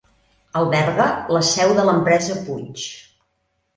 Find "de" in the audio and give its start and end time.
1.81-1.85